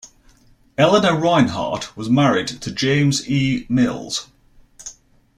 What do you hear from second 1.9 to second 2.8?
was married to